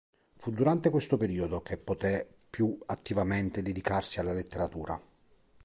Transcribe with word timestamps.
Fu 0.35 0.49
durante 0.49 0.89
questo 0.89 1.15
periodo 1.15 1.61
che 1.61 1.77
poté 1.77 2.27
più 2.49 2.75
attivamente 2.87 3.61
dedicarsi 3.61 4.19
alla 4.19 4.33
letteratura. 4.33 4.99